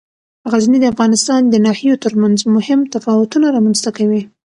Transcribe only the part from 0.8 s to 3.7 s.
د افغانستان د ناحیو ترمنځ مهم تفاوتونه